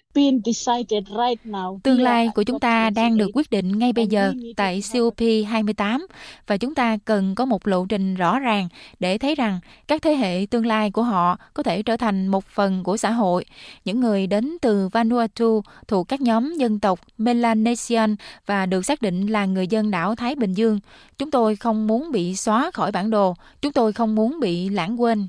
Tương 1.82 2.00
lai 2.00 2.28
của 2.34 2.42
chúng 2.42 2.60
ta 2.60 2.90
đang 2.90 3.16
được 3.16 3.30
quyết 3.34 3.50
định 3.50 3.78
ngay 3.78 3.92
bây 3.92 4.06
giờ 4.06 4.34
tại 4.56 4.80
COP28 4.80 6.06
và 6.46 6.56
chúng 6.56 6.74
ta 6.74 6.96
cần 7.04 7.34
có 7.34 7.44
một 7.44 7.66
lộ 7.66 7.86
trình 7.88 8.14
rõ 8.14 8.38
ràng 8.38 8.68
để 9.00 9.18
thấy 9.18 9.34
rằng 9.34 9.60
các 9.88 10.02
thế 10.02 10.14
hệ 10.14 10.46
tương 10.50 10.66
lai 10.66 10.90
của 10.90 11.02
họ 11.02 11.38
có 11.54 11.62
thể 11.62 11.82
trở 11.82 11.96
thành 11.96 12.28
một 12.28 12.44
phần 12.44 12.84
của 12.84 12.96
xã 12.96 13.10
hội. 13.10 13.44
Những 13.84 14.00
người 14.00 14.26
đến 14.26 14.56
từ 14.62 14.88
Vanuatu 14.88 15.62
thuộc 15.88 16.08
các 16.08 16.20
nhóm 16.20 16.54
dân 16.58 16.80
tộc 16.80 17.00
Melanesian 17.18 18.16
và 18.46 18.66
được 18.66 18.86
xác 18.86 19.02
định 19.02 19.26
là 19.26 19.46
người 19.46 19.66
dân 19.66 19.90
đảo 19.90 20.14
Thái 20.14 20.34
Bình 20.34 20.52
Dương. 20.52 20.80
Chúng 21.18 21.30
tôi 21.30 21.56
không 21.56 21.86
muốn 21.86 22.12
bị 22.12 22.36
xóa 22.36 22.70
khỏi 22.74 22.92
bản 22.92 23.10
đồ, 23.10 23.34
chúng 23.62 23.72
tôi 23.72 23.92
không 23.92 24.14
muốn 24.14 24.40
bị 24.40 24.68
lãng 24.68 25.00
quên. 25.00 25.28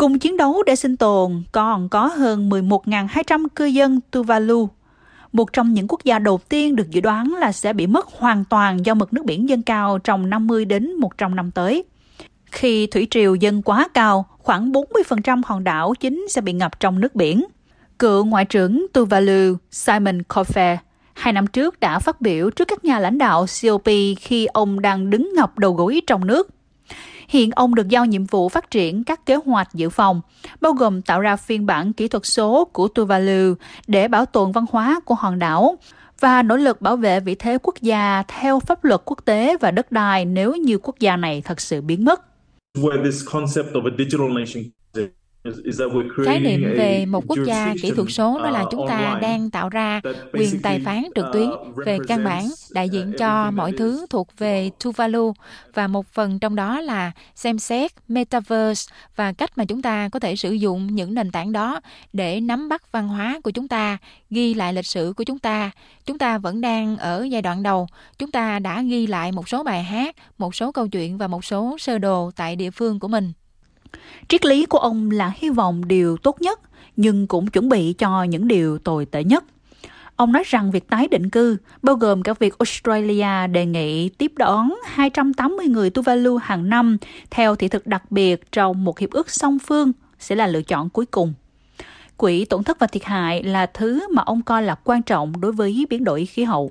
Cùng 0.00 0.18
chiến 0.18 0.36
đấu 0.36 0.62
để 0.66 0.76
sinh 0.76 0.96
tồn, 0.96 1.42
còn 1.52 1.88
có 1.88 2.06
hơn 2.06 2.50
11.200 2.50 3.46
cư 3.56 3.64
dân 3.64 4.00
Tuvalu, 4.10 4.68
một 5.32 5.52
trong 5.52 5.74
những 5.74 5.88
quốc 5.88 6.04
gia 6.04 6.18
đầu 6.18 6.40
tiên 6.48 6.76
được 6.76 6.90
dự 6.90 7.00
đoán 7.00 7.34
là 7.34 7.52
sẽ 7.52 7.72
bị 7.72 7.86
mất 7.86 8.06
hoàn 8.06 8.44
toàn 8.44 8.86
do 8.86 8.94
mực 8.94 9.12
nước 9.12 9.24
biển 9.24 9.48
dâng 9.48 9.62
cao 9.62 9.98
trong 9.98 10.30
50 10.30 10.64
đến 10.64 10.94
100 10.94 11.36
năm 11.36 11.50
tới. 11.50 11.84
Khi 12.46 12.86
thủy 12.86 13.06
triều 13.10 13.34
dâng 13.34 13.62
quá 13.62 13.88
cao, 13.94 14.26
khoảng 14.38 14.72
40% 14.72 15.42
hòn 15.46 15.64
đảo 15.64 15.94
chính 16.00 16.26
sẽ 16.28 16.40
bị 16.40 16.52
ngập 16.52 16.80
trong 16.80 17.00
nước 17.00 17.14
biển. 17.14 17.44
Cựu 17.98 18.24
Ngoại 18.24 18.44
trưởng 18.44 18.86
Tuvalu 18.92 19.54
Simon 19.70 20.18
Cofer 20.28 20.76
hai 21.14 21.32
năm 21.32 21.46
trước 21.46 21.80
đã 21.80 21.98
phát 21.98 22.20
biểu 22.20 22.50
trước 22.50 22.68
các 22.68 22.84
nhà 22.84 22.98
lãnh 22.98 23.18
đạo 23.18 23.46
COP 23.62 23.88
khi 24.20 24.46
ông 24.46 24.80
đang 24.80 25.10
đứng 25.10 25.32
ngập 25.36 25.58
đầu 25.58 25.72
gối 25.72 26.00
trong 26.06 26.26
nước. 26.26 26.48
Hiện 27.30 27.50
ông 27.50 27.74
được 27.74 27.88
giao 27.88 28.06
nhiệm 28.06 28.24
vụ 28.24 28.48
phát 28.48 28.70
triển 28.70 29.04
các 29.04 29.26
kế 29.26 29.36
hoạch 29.44 29.74
dự 29.74 29.88
phòng, 29.88 30.20
bao 30.60 30.72
gồm 30.72 31.02
tạo 31.02 31.20
ra 31.20 31.36
phiên 31.36 31.66
bản 31.66 31.92
kỹ 31.92 32.08
thuật 32.08 32.26
số 32.26 32.64
của 32.64 32.88
Tuvalu 32.88 33.54
để 33.86 34.08
bảo 34.08 34.26
tồn 34.26 34.52
văn 34.52 34.64
hóa 34.70 35.00
của 35.04 35.14
hòn 35.14 35.38
đảo 35.38 35.78
và 36.20 36.42
nỗ 36.42 36.56
lực 36.56 36.80
bảo 36.80 36.96
vệ 36.96 37.20
vị 37.20 37.34
thế 37.34 37.58
quốc 37.62 37.74
gia 37.80 38.22
theo 38.28 38.60
pháp 38.60 38.84
luật 38.84 39.00
quốc 39.04 39.18
tế 39.24 39.56
và 39.60 39.70
đất 39.70 39.92
đai 39.92 40.24
nếu 40.24 40.54
như 40.54 40.78
quốc 40.78 40.98
gia 41.00 41.16
này 41.16 41.42
thật 41.44 41.60
sự 41.60 41.80
biến 41.80 42.04
mất. 42.04 42.20
Khái 46.24 46.40
niệm 46.40 46.62
về 46.76 47.06
một 47.06 47.24
quốc 47.28 47.38
gia 47.46 47.74
kỹ 47.82 47.90
thuật 47.90 48.08
số 48.10 48.38
đó 48.38 48.50
là 48.50 48.64
chúng 48.70 48.88
ta 48.88 49.18
đang 49.22 49.50
tạo 49.50 49.68
ra 49.68 50.00
quyền 50.32 50.62
tài 50.62 50.80
phán 50.80 51.04
trực 51.14 51.24
tuyến 51.32 51.48
uh, 51.48 51.76
về 51.86 51.98
căn 52.08 52.24
bản 52.24 52.48
đại 52.70 52.88
diện 52.88 53.12
cho 53.18 53.50
mọi 53.50 53.72
thứ 53.72 54.06
thuộc 54.10 54.28
về 54.38 54.70
Tuvalu 54.84 55.32
và 55.74 55.86
một 55.86 56.06
phần 56.06 56.38
trong 56.38 56.56
đó 56.56 56.80
là 56.80 57.12
xem 57.34 57.58
xét 57.58 57.92
metaverse 58.08 58.94
và 59.16 59.32
cách 59.32 59.58
mà 59.58 59.64
chúng 59.64 59.82
ta 59.82 60.08
có 60.08 60.18
thể 60.18 60.36
sử 60.36 60.52
dụng 60.52 60.86
những 60.86 61.14
nền 61.14 61.30
tảng 61.30 61.52
đó 61.52 61.80
để 62.12 62.40
nắm 62.40 62.68
bắt 62.68 62.92
văn 62.92 63.08
hóa 63.08 63.40
của 63.44 63.50
chúng 63.50 63.68
ta, 63.68 63.98
ghi 64.30 64.54
lại 64.54 64.72
lịch 64.72 64.86
sử 64.86 65.12
của 65.16 65.24
chúng 65.24 65.38
ta. 65.38 65.70
Chúng 66.06 66.18
ta 66.18 66.38
vẫn 66.38 66.60
đang 66.60 66.96
ở 66.96 67.26
giai 67.30 67.42
đoạn 67.42 67.62
đầu, 67.62 67.86
chúng 68.18 68.30
ta 68.30 68.58
đã 68.58 68.82
ghi 68.82 69.06
lại 69.06 69.32
một 69.32 69.48
số 69.48 69.62
bài 69.62 69.82
hát, 69.82 70.16
một 70.38 70.54
số 70.54 70.72
câu 70.72 70.88
chuyện 70.88 71.18
và 71.18 71.26
một 71.26 71.44
số 71.44 71.76
sơ 71.78 71.98
đồ 71.98 72.30
tại 72.36 72.56
địa 72.56 72.70
phương 72.70 73.00
của 73.00 73.08
mình. 73.08 73.32
Triết 74.28 74.44
lý 74.44 74.66
của 74.66 74.78
ông 74.78 75.10
là 75.10 75.32
hy 75.36 75.50
vọng 75.50 75.88
điều 75.88 76.16
tốt 76.16 76.40
nhất, 76.40 76.60
nhưng 76.96 77.26
cũng 77.26 77.46
chuẩn 77.46 77.68
bị 77.68 77.92
cho 77.92 78.22
những 78.22 78.48
điều 78.48 78.78
tồi 78.78 79.06
tệ 79.06 79.24
nhất. 79.24 79.44
Ông 80.16 80.32
nói 80.32 80.42
rằng 80.46 80.70
việc 80.70 80.88
tái 80.88 81.08
định 81.08 81.30
cư, 81.30 81.56
bao 81.82 81.96
gồm 81.96 82.22
cả 82.22 82.34
việc 82.38 82.58
Australia 82.58 83.46
đề 83.46 83.66
nghị 83.66 84.08
tiếp 84.08 84.32
đón 84.36 84.74
280 84.84 85.66
người 85.66 85.90
Tuvalu 85.90 86.36
hàng 86.36 86.68
năm 86.68 86.96
theo 87.30 87.56
thị 87.56 87.68
thực 87.68 87.86
đặc 87.86 88.10
biệt 88.10 88.52
trong 88.52 88.84
một 88.84 88.98
hiệp 88.98 89.10
ước 89.10 89.30
song 89.30 89.58
phương, 89.58 89.92
sẽ 90.18 90.34
là 90.34 90.46
lựa 90.46 90.62
chọn 90.62 90.88
cuối 90.90 91.06
cùng. 91.06 91.32
Quỹ 92.16 92.44
tổn 92.44 92.64
thất 92.64 92.78
và 92.78 92.86
thiệt 92.86 93.04
hại 93.04 93.42
là 93.42 93.66
thứ 93.66 94.08
mà 94.10 94.22
ông 94.22 94.42
coi 94.42 94.62
là 94.62 94.74
quan 94.74 95.02
trọng 95.02 95.40
đối 95.40 95.52
với 95.52 95.86
biến 95.90 96.04
đổi 96.04 96.26
khí 96.26 96.44
hậu. 96.44 96.70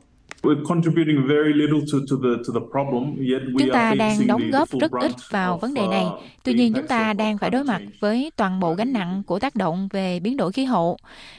Chúng 3.59 3.69
ta 3.73 3.93
đang 3.95 4.27
đóng 4.27 4.41
góp 4.51 4.69
rất 4.79 4.91
ít 4.91 5.11
vào 5.29 5.57
vấn 5.57 5.73
đề 5.73 5.87
này. 5.87 6.05
Uh, 6.05 6.19
Tuy 6.43 6.53
nhiên, 6.53 6.73
chúng 6.73 6.87
ta 6.87 7.13
đang 7.13 7.37
phải 7.37 7.49
đối 7.49 7.63
mặt 7.63 7.81
với 7.99 8.31
toàn 8.35 8.59
bộ 8.59 8.73
gánh 8.73 8.93
nặng 8.93 9.23
của 9.27 9.39
tác 9.39 9.55
động 9.55 9.87
về 9.91 10.19
biến 10.19 10.37
đổi 10.37 10.51
khí 10.51 10.65
hậu. 10.65 10.97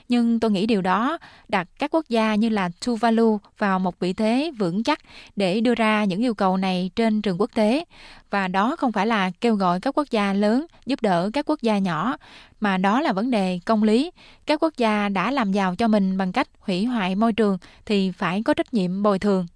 Nhưng 0.09 0.41
tôi 0.41 0.51
nghĩ 0.51 0.67
điều 0.67 0.83
đó 0.83 1.19
đặt 1.49 1.69
các 1.79 1.95
quốc 1.95 2.05
gia 2.09 2.35
như 2.35 2.49
là 2.49 2.71
Tuvalu 2.87 3.39
vào 3.59 3.79
một 3.79 3.99
vị 4.01 4.13
thế 4.13 4.53
vững 4.59 4.83
chắc 4.83 5.01
để 5.37 5.61
đưa 5.61 5.75
ra 5.75 6.05
những 6.05 6.25
yêu 6.25 6.35
cầu 6.35 6.57
này 6.57 6.91
trên 6.97 7.23
trường 7.23 7.41
quốc 7.41 7.51
tế. 7.55 7.85
Và 8.31 8.49
đó 8.49 8.77
không 8.77 8.93
phải 8.93 9.07
là 9.07 9.31
kêu 9.41 9.55
gọi 9.55 9.81
các 9.81 9.99
quốc 9.99 10.11
gia 10.11 10.33
lớn 10.33 10.67
giúp 10.87 11.03
đỡ 11.03 11.31
các 11.33 11.47
quốc 11.49 11.63
gia 11.63 11.79
nhỏ, 11.79 12.17
mà 12.61 12.77
đó 12.77 13.01
là 13.01 13.13
vấn 13.13 13.31
đề 13.31 13.61
công 13.65 13.83
lý. 13.83 14.11
Các 14.47 14.63
quốc 14.63 14.75
gia 14.77 15.09
đã 15.09 15.31
làm 15.31 15.53
giàu 15.53 15.77
cho 15.77 15.89
mình 15.89 16.19
bằng 16.19 16.33
cách 16.33 16.49
hủy 16.61 16.85
hoại 16.85 17.15
môi 17.15 17.33
trường 17.33 17.59
thì 17.87 18.11
phải 18.11 18.43
có 18.43 18.55
trách 18.55 18.75
nhiệm 18.75 19.03
bồi 19.03 19.19
thường. 19.19 19.47